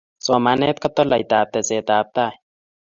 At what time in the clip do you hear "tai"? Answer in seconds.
2.15-2.33